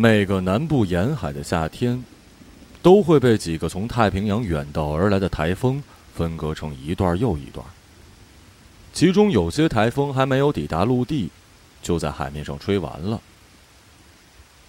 [0.00, 2.04] 每个南部沿海的夏天，
[2.80, 5.82] 都会被几个从太平洋远道而来的台风
[6.14, 7.66] 分割成一段又一段。
[8.92, 11.30] 其中有些台风还没有抵达陆地，
[11.82, 13.20] 就在海面上吹完了。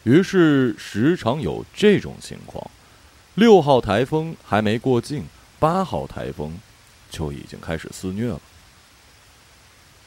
[0.01, 2.71] 于是时常有这种情况：
[3.35, 5.25] 六号台风还没过境，
[5.59, 6.57] 八号台风
[7.11, 8.41] 就已经开始肆虐了。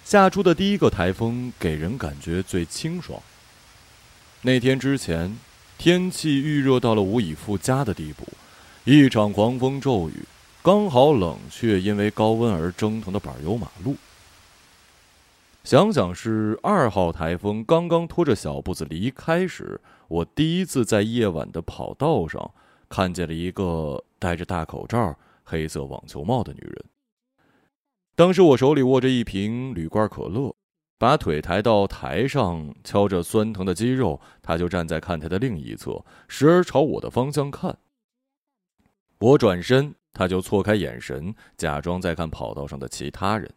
[0.05, 3.23] 夏初的第一个台风给人感觉最清爽。
[4.45, 5.39] 那天之前，
[5.79, 8.27] 天气预热到了无以复加的地步，
[8.85, 10.25] 一场狂风骤雨，
[10.65, 13.95] 刚好冷却因为高温而蒸腾的柏油马路。
[15.63, 22.51] 想想是二号台风刚刚拖着小步子离开时，我第一次在夜晚的跑道上
[22.89, 26.85] 看见了一个戴着大口罩、黑色网球帽的女人。
[28.17, 30.53] 当时我手里握着一瓶铝罐可乐，
[31.03, 37.77] 把腿抬到台上，敲着酸疼的肌肉，他就站在看台的另一侧，时而朝我的方向看。
[39.19, 43.53] 我转身，他就错开眼神，假装在看跑道上的其他人。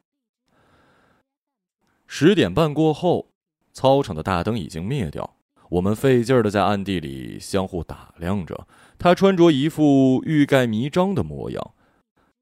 [2.07, 3.27] 十点半过后，
[3.71, 5.35] 操场的大灯已经灭掉。
[5.69, 8.65] 我们费劲儿的在暗地里相互打量着。
[8.97, 11.74] 他穿着一副欲盖弥彰的模样，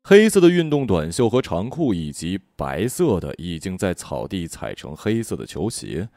[0.05, 6.09] 黑色的运动短袖和长裤，以及白色的已经在草地踩成黑色的球鞋。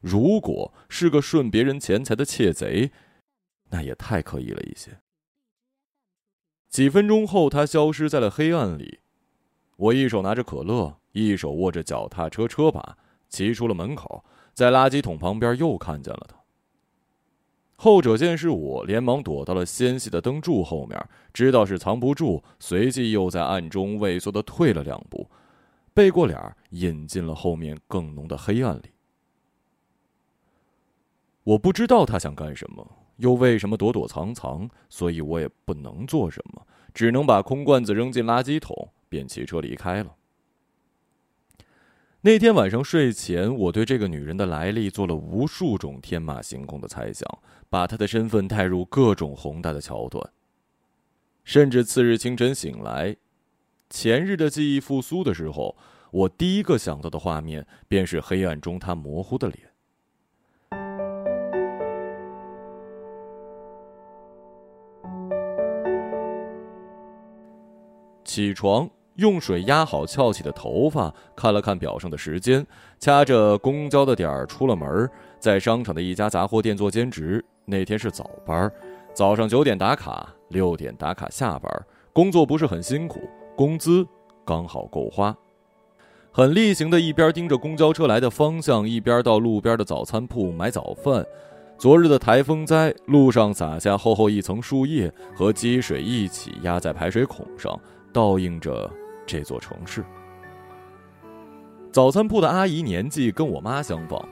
[0.00, 2.90] 如果是个顺别人钱财的窃贼，
[3.70, 4.98] 那也太可疑了一些。
[6.68, 8.98] 几分钟后，他消失在了黑暗里。
[9.76, 10.98] 我一手拿着可乐。
[11.12, 16.43] 一手握着脚踏车车把，骑出了门口，在垃圾桶旁边又看见了他。
[17.76, 20.98] 后者见是我，连忙躲到了纤细的灯柱后面，
[21.32, 25.28] 知道是藏不住，随即又在暗中畏缩的退了两步，
[25.92, 28.90] 背过脸隐进了后面更浓的黑暗里。
[31.42, 40.14] 我不知道他想干什么，又为什么躲躲藏藏，所以我也不能做什么，只能把空罐子扔进垃圾桶，便骑车离开了。
[42.26, 47.28] 那天晚上睡前，我对这个女人的来历做了无数种天马行空的猜想，
[47.68, 50.26] 把她的身份带入各种宏大的桥段。
[51.44, 53.14] 甚至次日清晨醒来，
[53.90, 55.76] 前日的记忆复苏的时候，
[56.10, 59.70] 我第一个想到的画面便是黑暗中她模糊的脸。
[68.24, 68.88] 起床。
[69.16, 72.66] 用水压好翘起的头发，看了看表上的时间，
[72.98, 75.08] 掐着公交的点儿出了门，
[75.38, 77.44] 在商场的一家杂货店做兼职。
[77.64, 78.70] 那天是早班，
[79.14, 81.70] 早上九点打卡，六点打卡下班。
[82.12, 83.20] 工作不是很辛苦，
[83.56, 84.06] 工资
[84.44, 85.36] 刚好够花。
[86.30, 91.24] 很例行的，一边盯着公交车来的方向，一边到路边的早餐铺买早饭。
[91.78, 97.78] 昨日的台风灾，路上洒下厚厚一层树叶，和积水一起压在排水孔上，
[98.12, 98.90] 倒映着。
[99.26, 100.04] 这座城市，
[101.90, 104.22] 早餐铺的阿姨年纪跟我妈相仿，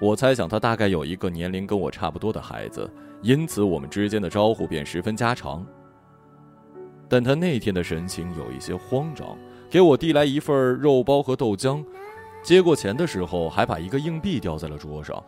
[0.00, 2.90] 我猜想她大概有一个年龄跟我差不多的孩子，
[3.22, 5.66] 因此我们之间的招呼便十分家常。
[7.08, 9.36] 但她那天的神情有一些慌张，
[9.68, 11.84] 给我递来一份肉包和豆浆，
[12.42, 15.22] 接过钱的时候还把一个硬币掉在了桌上。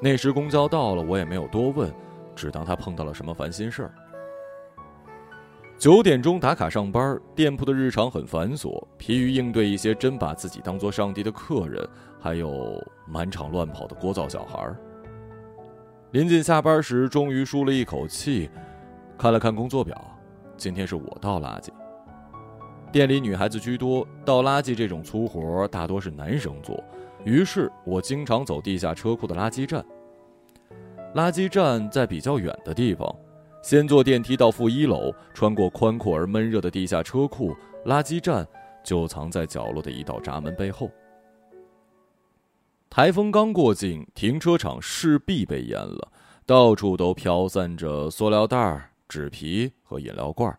[0.00, 1.92] 那时公交到了，我也没有多问，
[2.34, 3.94] 只当她碰到了什么烦心事儿。
[5.78, 11.86] 九点钟打卡上班，店铺的日常很繁琐，疲于应对一些真把自己当做上帝的客人，
[12.18, 14.74] 还有满场乱跑的聒噪小孩。
[16.12, 18.48] 临近下班时，终于舒了一口气，
[19.18, 20.00] 看了看工作表，
[20.56, 21.68] 今天是我倒垃圾。
[22.90, 26.82] 店里女孩子居多，倒垃圾这种粗活大多是男生做，
[27.22, 29.84] 于是我经常走地下车库的垃圾站。
[31.14, 33.14] 垃圾站在比较远的地方。
[33.66, 37.52] 先坐电梯到负一楼，穿过宽阔而闷热的地下车库，
[37.84, 38.46] 垃圾站
[38.84, 40.88] 就藏在角落的一道闸门背后。
[42.88, 46.12] 台风刚过境，停车场势必被淹了，
[46.46, 50.56] 到处都飘散着塑料袋、纸皮和饮料罐，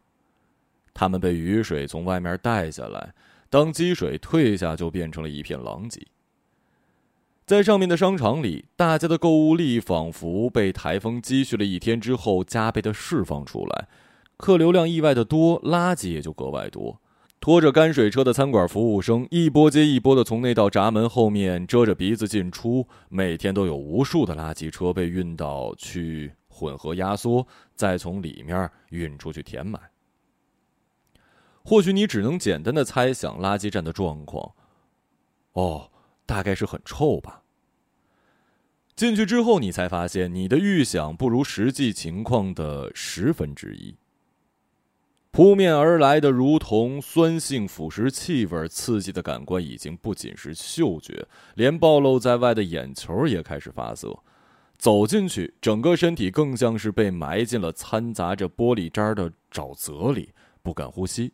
[0.94, 3.14] 它们被雨水从外面带下来，
[3.50, 6.06] 当积水退下，就变成了一片狼藉。
[7.48, 13.88] 在上面的商场里，大家的购物力仿佛被台风积蓄了一天之后加倍的释放出来，
[14.36, 17.00] 客流量意外的多，垃圾也就格外多。
[17.40, 29.82] 拖着泔水车的餐馆服务生一波接一波的从那道闸门后面遮着鼻子进出，每天都有无数的垃圾车被运到去混合压缩，再从里面运出去填满。
[31.64, 34.52] 或许你只能简单的猜想垃圾站的状况，
[35.54, 35.92] 哦。
[36.28, 37.42] 大概是很臭吧。
[38.96, 43.96] 进去之后，你才发现你的预想不如实际情况的十分之一。
[45.30, 54.18] 扑面而来的如同酸性腐蚀气味，刺激的感官已经不仅是嗅觉，连暴露在外的眼球也开始发涩。
[54.80, 60.32] 走进去，整个身体更像是被埋进了掺杂着玻璃渣的沼泽里，
[60.64, 61.32] 不敢呼吸。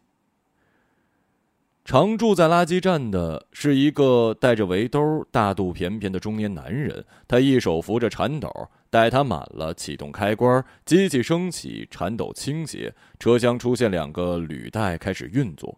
[1.85, 8.49] 常住在垃圾站的是一个戴着围兜、大肚便便的中年男人，他一手扶着铲斗，
[8.89, 15.77] 待它满了，启动开关，机器升起，铲斗倾斜，车厢出现两个履带，开始运作。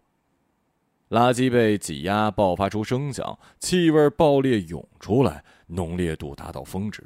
[1.10, 7.02] 垃圾被挤压，爆发出声响，气味爆裂涌出来，浓烈度达到峰值。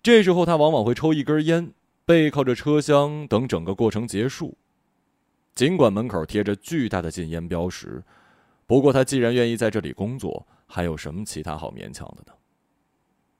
[0.00, 1.72] 这时候，他往往会抽一根烟，
[2.06, 4.56] 背靠着车厢，等整个过程结束。
[5.58, 8.00] 尽管门口贴着巨大的禁烟标识，
[8.64, 12.32] 不过他既然愿意在这里工作，还有什么其他好勉强的呢？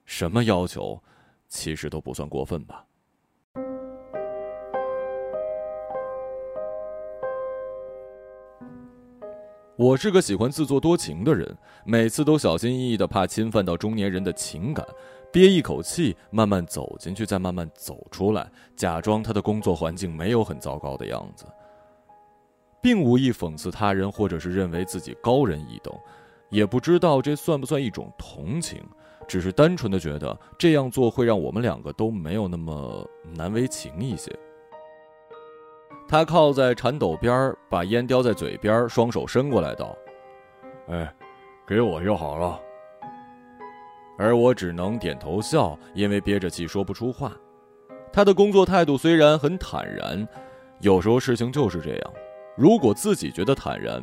[0.05, 1.01] 什么要求，
[1.47, 2.85] 其实都不算过分吧。
[9.77, 14.85] 我是个喜欢自作多情的人，每次都小心翼翼的，怕侵犯到中年人的情感，
[15.31, 21.47] 憋一口气，慢慢走进去，再慢慢走出来，假装他的工作环境没有很糟糕的样子。
[22.81, 25.93] 并无意讽刺他人，或者是认为自己高人一等，
[26.49, 28.83] 也不知道这算不算一种同情，
[29.27, 34.35] 只是单纯的觉得这样做会让我们两个都没有那么难为情一些。
[36.09, 39.95] 他靠在铲斗边把烟叼在嘴边，双手伸过来道
[40.89, 41.15] ：“哎，
[41.67, 42.59] 给我就好了。”
[44.17, 47.33] 而我只能点头笑，因为憋着气说不出话。
[48.11, 50.27] 他的工作态度虽然很坦然，
[50.81, 52.13] 有时候事情就是这样。
[52.59, 54.03] 如果自己觉得坦然，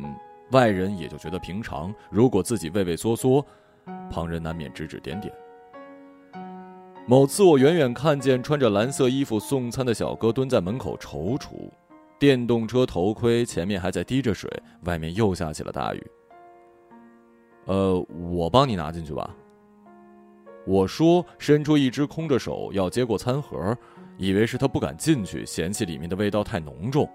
[0.52, 3.44] 外人也就觉得平常；如果自己畏畏缩缩，
[4.10, 5.30] 旁人难免指指点点。
[7.06, 11.50] 某次，我远远看见穿着蓝色衣服送餐的小哥蹲在门口踌躇，
[12.18, 14.50] 电动车头盔前面还在滴着水，
[14.84, 16.10] 外面又下起了大雨。
[17.66, 18.00] 呃，
[18.30, 19.36] 我帮你拿进去吧。
[20.66, 23.76] 我说，伸出一只空着手要接过餐盒，
[24.16, 27.06] 以为是他不敢进去，嫌弃里面的味道太浓重。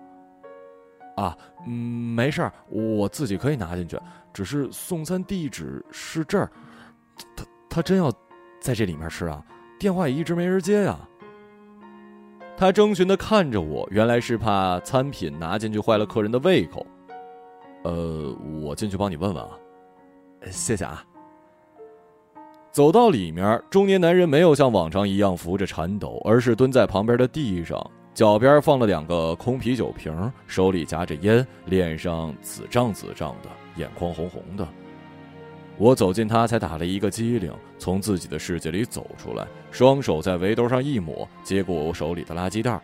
[1.16, 1.38] 啊，
[1.68, 1.72] 嗯，
[2.16, 4.00] 没事儿，我自己可以拿进去。
[4.34, 6.50] 只是送餐地址是这儿，
[7.36, 8.12] 他他真要
[8.60, 9.44] 在这里面吃啊？
[9.78, 10.98] 电话也一直没人接呀。
[12.56, 16.86] 他征询的看着我，原来是怕餐品拿进去坏了客人的胃口。
[17.84, 19.50] 呃，我进去帮你问问啊。
[20.52, 21.04] 谢谢啊。
[22.72, 27.92] 走到里面，中年男人没有像往常一样扶着铲斗，而是蹲在旁边的地上。
[28.22, 34.68] 脚边放了两个空啤酒瓶，手里夹着烟，脸上紫胀紫胀的，眼眶红红的。
[35.76, 42.80] 我走近他，才打了一个激灵，从自己的世界里走出来，双手在围兜上一抹，接过我手里的垃圾袋。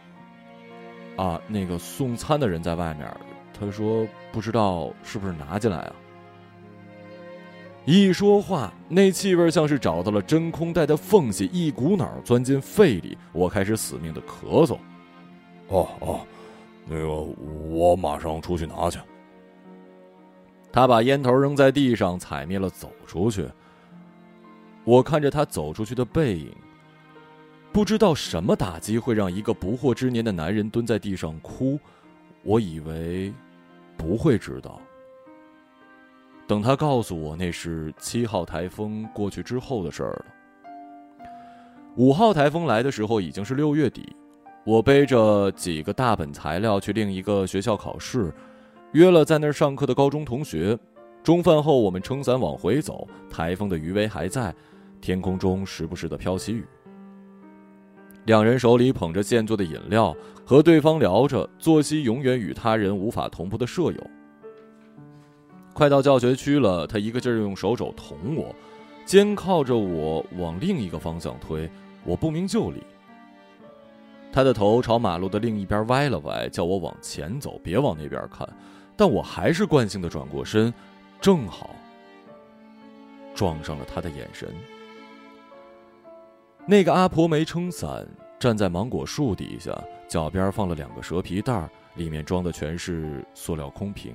[1.18, 3.08] 啊，那个送餐的人在外面，
[3.54, 5.94] 他说不知道是不是拿进来啊。
[7.86, 14.76] 一说话，那气味像是找到了真空袋的缝隙，一股脑钻进肺里，我开始死命的咳嗽。
[15.70, 16.20] 哦哦，
[16.86, 17.08] 那个，
[17.70, 19.00] 我马上出去拿去。
[20.72, 23.46] 他把烟头扔在地上，踩灭了，走出去。
[24.84, 26.56] 我看着他走出去的背影，
[27.74, 31.78] 不知道什么打击会让一个不惑之年的男人蹲在地上哭。
[32.44, 33.34] 我以为
[33.98, 34.80] 不会知道，
[36.48, 40.26] 等他告诉我那是七号台风过去之后的事儿了。
[41.98, 44.16] 五号台风来的时候已经是六月底。
[44.68, 48.34] 我背着几个大本材料去另一个学校考试，
[48.92, 50.78] 约了在那儿上课的高中同学。
[51.24, 54.54] 中饭后，我们撑伞往回走，台风的余威还在，
[55.00, 56.66] 天空中时不时的飘起雨。
[58.26, 60.14] 两人手里捧着现做的饮料，
[60.46, 64.08] 和对方聊着作息永远与他人无法同步的舍友。
[65.74, 68.54] 快到教学区了，他一个劲儿用手肘捅我，
[69.06, 71.70] 肩靠着我往另一个方向推，
[72.04, 72.84] 我不明就里。
[74.32, 78.48] 他的头朝马路的另一边歪了歪，叫我往前走，别往那边看。
[78.96, 80.74] 但我还是惯性的转过身，
[81.20, 81.76] 正好
[83.34, 84.54] 撞上了他的眼神。
[86.66, 88.08] 那个阿婆没撑伞，
[88.38, 89.72] 站在芒果树底下，
[90.08, 94.14] 脚边放了两个蛇皮袋，里面装的全是塑料空瓶，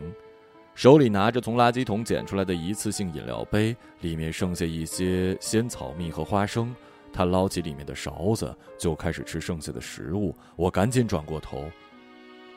[0.75, 6.75] 手里拿着从垃圾桶捡出来的一次性饮料杯，里面剩下一些鲜草蜜和花生。
[7.13, 10.35] 他捞起里面的勺子，就开始吃剩下的食物。
[10.57, 11.65] 我赶紧转过头，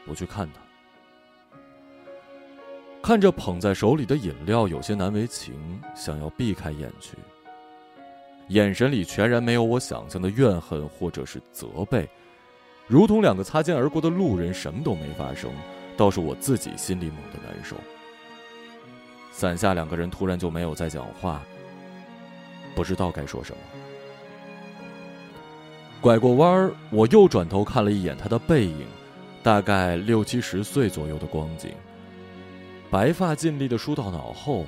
[0.06, 0.62] 不去看他。
[3.04, 7.16] 看着捧在手里的饮料，有些难为情，想要避开眼去。
[8.50, 12.10] 眼神里全然没有我想象的怨恨或者是责备，
[12.88, 15.52] 如同两个擦肩而过的路人，什么都没发生，
[15.98, 17.76] 倒是我自己心里猛地难受。
[19.32, 21.44] 伞下两个人突然就没有再讲话，
[22.74, 23.62] 不知道该说什么。
[26.02, 28.86] 拐过弯儿，我又转头看了一眼他的背影，
[29.42, 31.72] 大概六七十岁左右的光景，
[32.92, 34.66] 白发尽力的梳到脑后。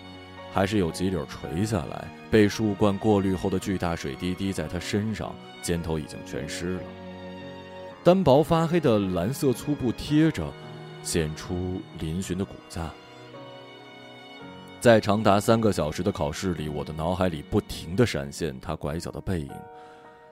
[0.54, 6.82] 还是有几绺垂下来，被树冠过滤后的巨大水滴滴在他身上，肩头已经全湿了。
[8.04, 10.52] 单薄发黑的蓝色粗布贴着，
[11.04, 12.90] 显出嶙峋的骨架。
[14.80, 19.52] 在长达三个小时的考试里，我的脑海里不停的闪现他拐角的背影，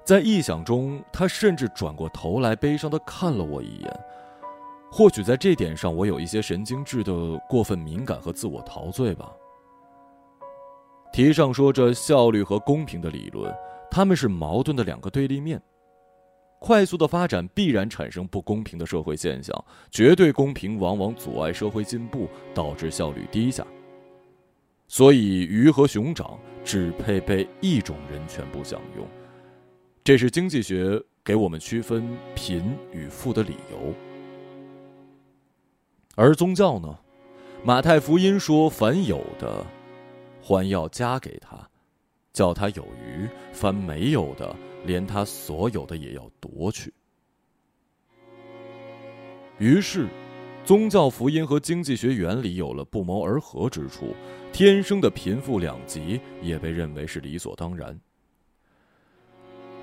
[0.05, 3.99] 在臆想中，他甚至转过头来，悲伤的看了我一眼。
[4.91, 7.11] 或许在这点上，我有一些神经质的
[7.49, 9.31] 过分敏感和自我陶醉吧。
[11.11, 13.51] 题上说着效率和公平的理论，
[13.89, 15.59] 他们是矛盾的两个对立面。
[16.59, 23.65] 快速的发展必然产生不公平的社会现象，绝对公平往往阻碍社会进步，导致效率低下。
[24.87, 29.05] 所以鱼和熊掌只配备一种人全部享用，
[30.05, 33.91] 这是经济学给我们区分贫与富的理由。
[36.13, 36.95] 而宗教呢？
[37.63, 39.65] 马太福音说：“凡有的。”
[40.43, 41.67] 还要加给他，
[42.31, 46.93] 叫他有余；凡没有的，连他所有的也要夺去。
[49.57, 50.07] 于是，
[50.63, 54.13] 宗教福音和经济学原理有了不谋而合之处，
[54.53, 57.99] 天生的贫富两极也被认为是理所当然。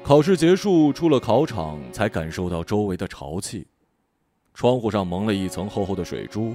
[0.05, 3.65] 考试结束，出了考场，才感受到周围的潮气，
[4.53, 6.55] 窗户上蒙了一层厚厚的水珠。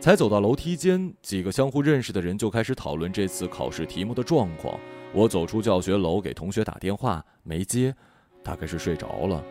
[0.00, 4.80] 才走到楼梯间，几个相互认识的人就开始讨论这次考试题目的状况。
[5.12, 7.94] 我走出教学楼，给同学打电话，没接，
[8.42, 9.44] 大概是睡着了，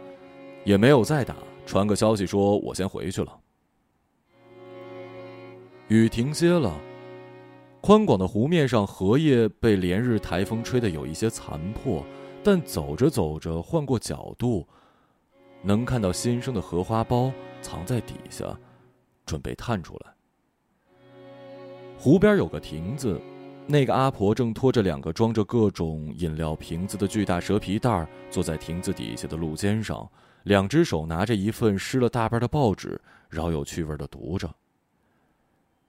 [0.66, 1.36] 也没有再打，
[1.68, 3.39] 传个消息说我先回去了。
[5.88, 6.74] 雨停歇了，
[7.80, 12.04] 宽广的湖面上荷叶被连日台风吹得有一些残破，
[12.48, 14.66] 但走着走着，换过角度，
[15.62, 17.30] 能看到新生的荷花苞
[17.62, 18.58] 藏在底下，
[19.25, 20.13] 准备探出来。
[21.98, 23.20] 湖边有个亭子，
[23.66, 30.10] 那个阿婆正拖着两个装着各种饮料瓶子的巨大蛇皮袋，坐在亭子底下的路肩上，
[30.44, 34.50] 两只手拿着一份湿了大半的报纸，饶有趣味的读着。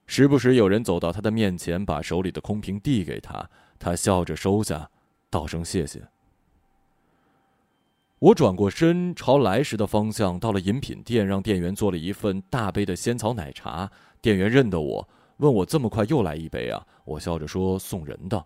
[0.07, 3.49] 时不时有人走到他的面前，把手里的空瓶递给他，
[3.79, 4.89] 他笑着收下，
[5.29, 6.05] 道声谢谢。
[8.19, 13.89] 我转过身，朝来时的方向，到了饮品店，让店员做了一份大杯的仙草奶茶。
[14.21, 15.09] 店员认得我。
[15.37, 16.85] 问我这么快又来一杯啊？
[17.05, 18.45] 我笑着说送人的。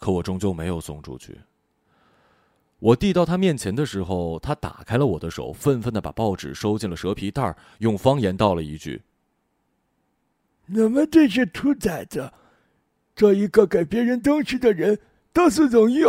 [0.00, 1.38] 可我终究没有送出去。
[2.80, 9.02] 我递到他面前的时候，他打开了我的手，愤愤的把报纸收进了蛇皮袋用方言道了一句
[10.66, 12.32] ：“你们这些兔崽子，
[13.14, 14.98] 做一个给别人东西的人
[15.32, 16.02] 倒是容易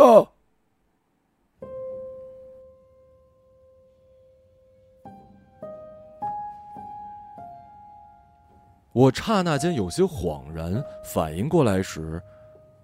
[8.98, 12.20] 我刹那间有些恍然，反应过来时，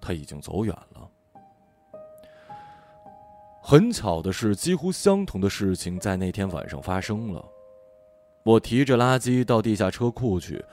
[0.01, 1.11] 他已经走远了。
[3.61, 7.45] 很巧的是，几乎相同的事情在那天晚上发生了。
[8.45, 10.65] 我提着垃圾到地下车库去，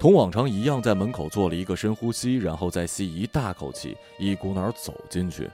[0.00, 5.48] 同往常一样，在门口做了一个深呼吸，然后再吸一大口气，一股脑走进去。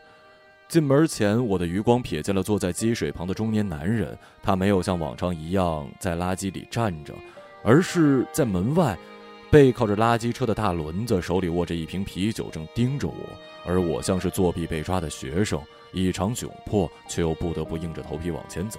[0.71, 7.13] 进门前，我的余光瞥见了坐在积水旁的中年男人，他没有像往常一样在垃圾里站着，
[7.63, 8.97] 而是在门外。
[9.51, 13.15] 背靠着垃圾车的大轮子，手里握着一瓶啤酒，正盯着我，
[13.67, 15.61] 而我像是作弊被抓的学生，
[15.93, 18.79] 异常窘迫，却又不得不硬着头皮往前走。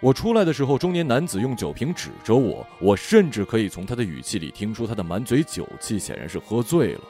[0.00, 7.00] 我出来的时候，中年男子用酒瓶指着我，我甚至可以从他的语气里听出他的满嘴酒气，显然是喝醉了。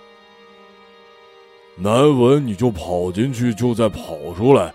[1.75, 4.73] 难闻你就跑进去，就再跑出来，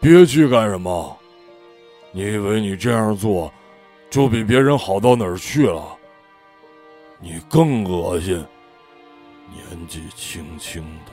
[0.00, 1.16] 憋屈干什么？
[2.12, 3.52] 你以为你这样做，
[4.10, 5.97] 就比别人好到哪儿去了？
[7.20, 8.36] 你更恶心，
[9.52, 11.12] 年纪轻轻的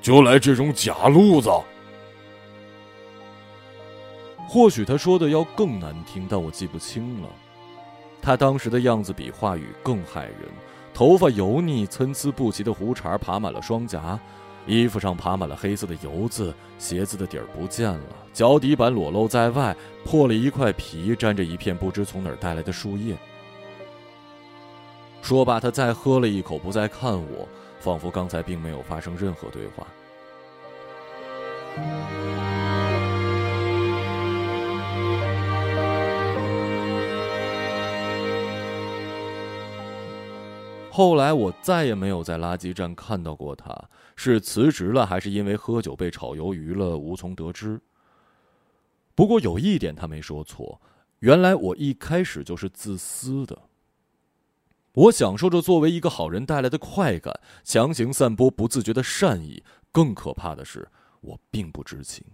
[0.00, 1.48] 就来这种假路子。
[4.48, 7.28] 或许他说的要更难听，但我记不清了。
[8.20, 10.48] 他当时的样子比话语更骇人，
[10.92, 14.18] 头发油腻，参差不齐的胡茬爬满了双颊，
[14.66, 19.74] 衣服上爬满了黑色的油渍，鞋子的底儿不见了，脚底板裸露在外，
[20.04, 23.16] 破了一块皮，沾着一片不知从哪儿带来的树叶。
[25.22, 27.48] 说罢，他再喝了一口，不再看我，
[27.78, 29.86] 仿佛刚才并没有发生任何对话。
[40.90, 47.80] 后来我再也没有在垃圾站看到过他，是辞职了，还是因为喝酒被炒鱿鱼了，无从得知。
[49.14, 50.78] 不过有一点他没说错，
[51.20, 53.56] 原来我一开始就是自私的。
[54.94, 59.62] 我享受着作为一个好人带来的快感，强行散播不自觉的善意。
[59.90, 60.88] 更可怕的是，
[61.20, 62.24] 我并不知情。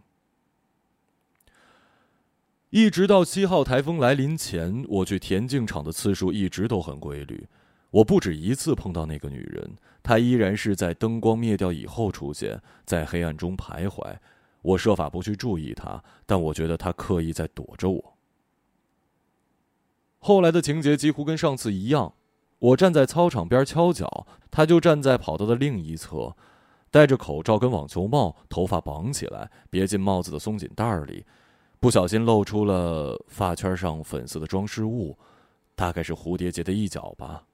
[2.70, 7.46] 一直到七号台风来临前，我去田径场的次数一直都很规律。
[7.90, 14.16] 我不止一次碰到那个女人，她依然是在灯光灭掉以后出现在黑暗中徘徊。
[14.60, 18.16] 我设法不去注意她，但我觉得她刻意在躲着我。
[20.18, 22.12] 后来的情节几乎跟上次一样，
[22.58, 26.36] 我站在操场边敲脚，他就站在跑道的另一侧，
[26.90, 31.24] 戴着口罩跟网球帽，头发绑起来，别进帽子的松紧带里，
[31.78, 35.16] 不小心露出了发圈上粉色的装饰物，
[35.76, 37.44] 大概是蝴蝶结的一角吧。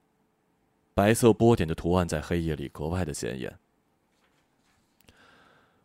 [0.95, 3.59] 白色波点的图案在黑夜里格外的显眼。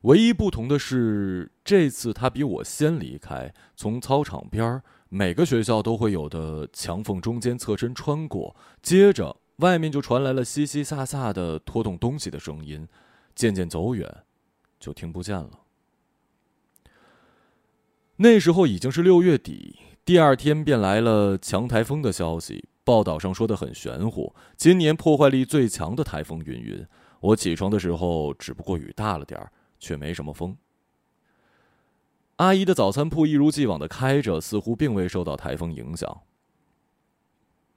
[0.04, 12.88] 唯一不同的是，这次他比我先离开，从操场边儿每个学校都会有的墙缝中间侧身穿过，接着外面就传来了淅淅飒飒的拖动东西的声音，
[13.34, 14.08] 渐渐走远，
[14.80, 15.50] 就听不见了。
[18.18, 22.70] 那时候已经是六月底，第二天便来了强台风的消息。
[22.84, 26.86] 报道上说的很玄乎，今年破坏力最强的台风云云。
[27.20, 30.56] 我起床的时候，只不过雨大了点儿，却没什么风。
[32.40, 36.22] 阿姨的早餐铺一如既往的开着，似乎并未受到台风影响。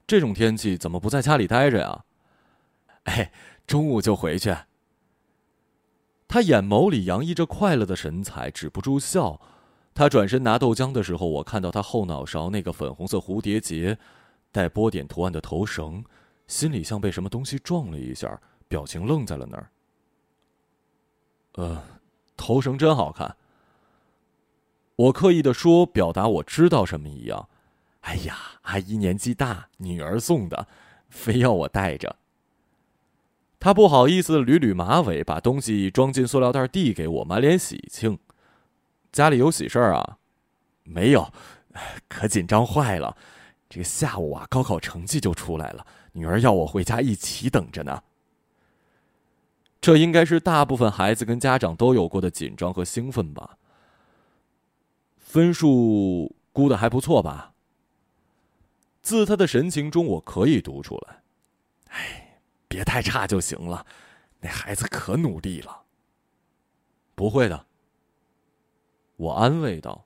[0.07, 2.05] 这种天气怎么不在家里待着呀？
[3.03, 3.33] 哎，
[3.67, 4.55] 中午就回去。
[6.29, 9.41] 他眼眸里洋溢着快乐的神采，止不住笑。
[9.93, 13.97] 他转身拿豆浆的时候，我看到他后脑勺那个粉红色蝴蝶结。
[14.53, 16.01] 带波点图案的头绳，
[16.47, 19.69] 心里像被什么东西撞了一下，表情愣在了那儿。
[21.55, 21.83] 呃，
[22.37, 23.35] 头绳真好看。
[24.95, 27.49] 我刻意的说，表达我知道什么一样。
[28.01, 30.67] 哎呀，阿姨年纪大，女儿送的，
[31.09, 32.17] 非要我带着。
[33.59, 38.19] 他不好意思的捋捋马尾，把东西装进塑料袋递给我，满脸喜庆。
[39.11, 40.17] 家里有喜事儿啊？
[40.83, 41.31] 没有，
[42.09, 43.15] 可紧张坏了。
[43.69, 48.03] 这个下午啊，高考成绩就出来了，女儿要我回家一起等着呢。
[49.79, 53.57] 这应该是大部分孩子跟家长都有过的紧张和兴奋吧。
[55.33, 57.55] 分数估的还不错吧？
[59.01, 61.23] 自他的神情中，我可以读出来。
[61.89, 63.83] 哎，别太差就行了，
[64.41, 65.85] 那孩子可努力了。
[67.15, 67.65] 不会的，
[69.15, 70.05] 我安慰道。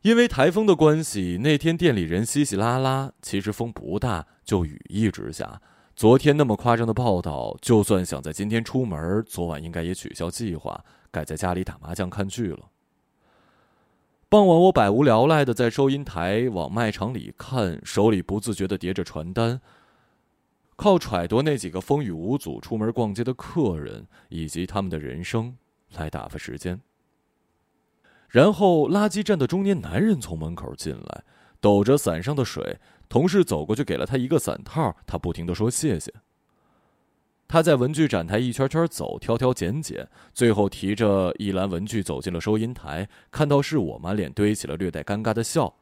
[0.00, 3.12] 因为台风的关系，那天店里人稀稀拉拉。
[3.22, 5.62] 其实风不大，就雨一直下。
[5.94, 12.68] 昨天那么夸张的报道，就算想在今天出门，昨晚应该也取消计划，改在家里打麻将看剧了。
[14.30, 19.58] 傍晚，我百无聊赖的在收银台往卖场里看，手里不自觉的叠着传单，
[20.76, 25.56] 靠揣度那几个风雨无阻出门逛街的客人以及他们的人生
[25.94, 26.78] 来打发时间。
[28.28, 31.24] 然后，垃圾站的中年男人从门口进来，
[31.58, 32.78] 抖着伞上的水。
[33.08, 36.12] 同事走过去给了他一个伞套，他不停的说谢谢。
[37.48, 43.08] 他在文具展台一圈圈走，挑挑拣拣，最后提着一篮文具走进了收银台。
[43.30, 45.74] 看到是我，满脸堆起了略带尴尬的笑。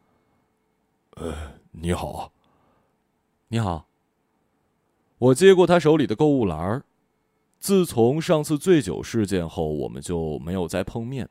[1.17, 1.35] 呃，
[1.73, 2.33] 你好，
[3.49, 3.89] 你好。
[5.19, 6.85] 我接过他手里的购物篮儿
[7.59, 11.29] 自从上次醉酒事件后，我们就没有再碰面。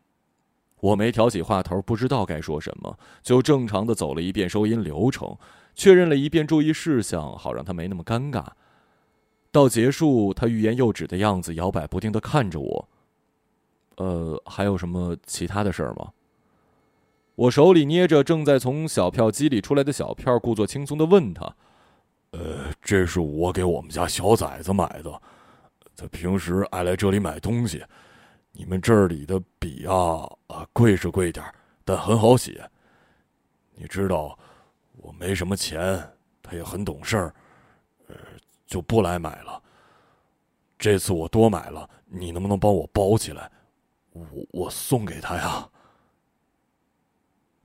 [0.82, 5.38] 我没挑起话头，不知道该说什么，就正常的走了一遍收银流程，
[5.76, 8.46] 确认了一遍注意事项，好让他没那么尴尬。
[9.56, 12.90] 到结束，他欲言又止的样子，摇摆不定的看着我。
[13.96, 16.12] 呃，还有什么其他的事儿吗？
[17.36, 21.56] 我手里捏着正在从小票机里出来的小票，故作轻松的问他
[22.32, 25.22] ：“呃，这是我给我们家小崽子买的，
[25.96, 27.82] 他平时爱来这里买东西。”
[28.52, 31.46] 你们这里的笔啊啊，贵是贵点
[31.86, 32.70] 但很好写。
[33.74, 34.38] 你知道，
[34.98, 36.10] 我没什么钱，
[36.42, 37.36] 他也很懂事儿，
[38.66, 39.62] 就不来买了。
[40.78, 43.52] 这次我多买了，你能不能帮我包起来？
[44.12, 45.70] 我我送给他呀。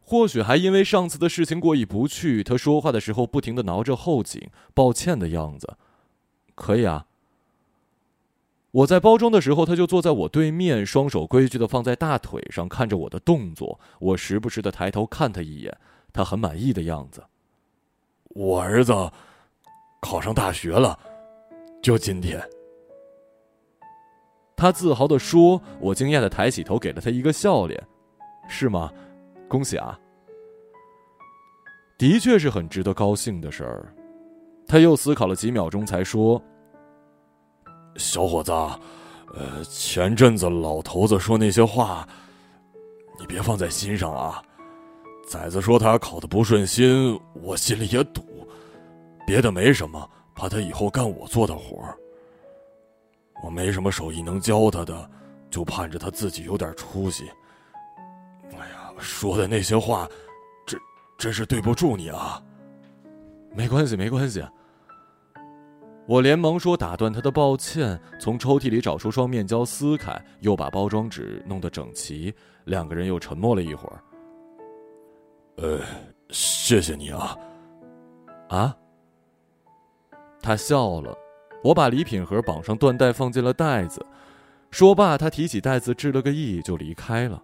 [0.01, 5.77] 或许还因为上次的事情过意不去，他说话的时候不停的挠着后颈，抱歉的样子。
[6.55, 7.07] 可以啊。
[8.73, 13.81] 我在包装的时候，他就坐在我对面，双手规矩的放在大腿上，看着我的动作。
[13.99, 15.77] 我时不时的抬头看他一眼，
[16.13, 17.25] 他很满意的样子。
[18.29, 18.93] 我儿子
[20.01, 20.99] 考上大学了，
[21.83, 22.41] 就今天。
[24.57, 25.61] 他自豪的说。
[25.81, 27.83] 我惊讶的抬起头，给了他一个笑脸。
[28.49, 28.93] 是吗？
[29.49, 29.99] 恭喜啊！
[31.97, 33.95] 的确是很值得高兴的事儿。
[34.67, 36.43] 他又思考了几秒钟，才说。
[37.97, 38.53] 小伙子，
[39.35, 42.09] 呃，前阵子老头子说那些话，
[43.19, 44.43] 你别放在心上啊。
[45.29, 48.23] 崽子说他考的不顺心，我心里也堵。
[49.31, 51.97] 别的没什么，怕他以后干我做的活儿。
[53.45, 55.09] 我没什么手艺能教他的，
[55.49, 57.31] 就盼着他自己有点出息。
[58.55, 60.09] 哎呀，说的那些话，
[60.67, 60.81] 真
[61.17, 62.43] 真是对不住你啊。
[63.55, 64.45] 没关系，没关系。
[66.09, 72.35] 我连忙说打断他的抱歉，从抽屉里找出双面胶撕开，又把包装纸弄得整齐。
[72.65, 74.03] 两个人又沉默了一会儿。
[75.59, 75.81] 呃，
[76.31, 77.39] 谢谢你啊，
[78.49, 78.77] 啊。
[80.43, 81.17] 他笑了，
[81.63, 84.05] 我把礼品盒绑上缎带，放进了袋子。
[84.71, 87.43] 说罢，他提起袋子，致了个意，就离开了。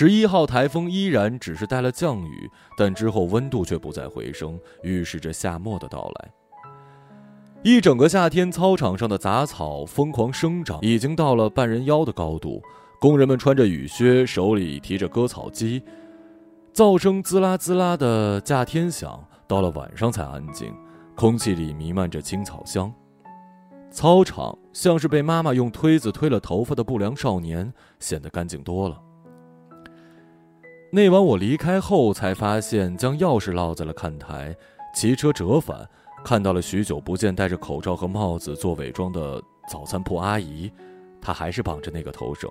[0.00, 6.30] 十一号台风依然只是带了降雨，但之后温度却不再回升，预示着夏末的到来。
[7.64, 12.62] 一整个夏天，操场上的杂草疯狂生长，已经到了半人腰的高度。
[13.00, 15.82] 工人们穿着雨靴，手里提着割草机，
[16.72, 19.20] 噪声滋啦滋啦的架天响。
[19.48, 20.72] 到了晚上才安静，
[21.16, 22.94] 空气里弥漫着青草香。
[23.90, 29.02] 操场像是被妈妈用推子推了头发的不良少年，显得干净多了。
[30.90, 34.56] 那晚我离开后，才发现将钥匙落在了看台。
[34.94, 35.86] 骑车折返，
[36.24, 40.72] 看到了许久不见戴着口罩和帽子做伪装的早餐铺阿姨，
[41.20, 42.50] 她还是绑着那个头绳。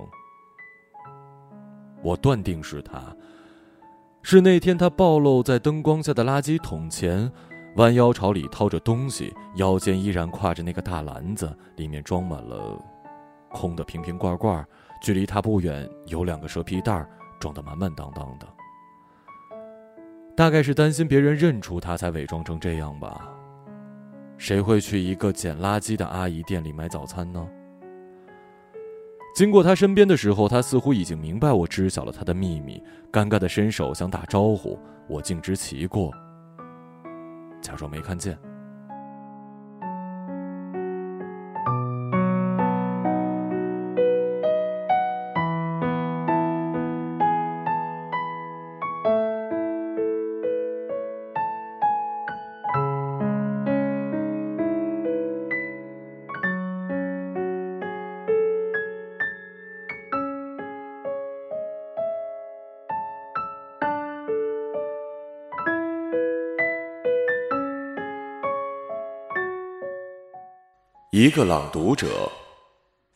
[2.04, 3.02] 我断定是她，
[4.22, 7.32] 是那天她暴露在灯光下的垃圾桶前，
[7.78, 12.80] 弯腰朝里掏着东西，腰间依然挎着那个大篮子，里面装满了
[13.50, 14.64] 空的瓶瓶罐罐。
[15.02, 17.10] 距离她不远有两个蛇皮袋儿。
[17.40, 18.48] 装得满满当当的，
[20.36, 23.30] 大概是担心别人认出他，才伪装成这样吧。
[24.38, 27.48] 谁会去一个捡垃圾的阿姨店里买早餐呢？
[29.36, 36.12] 经过他身边的时候，他似乎已经明白我知晓了他的秘密，尴尬的伸手想打招呼，我径直骑过，
[37.62, 38.38] 假装没看见。
[71.20, 72.32] 一个朗读者，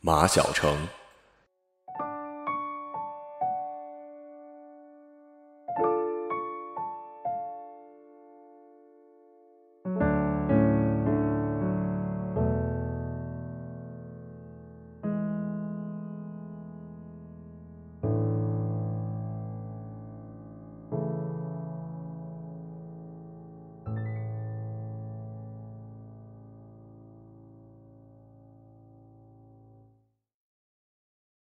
[0.00, 0.88] 马晓成。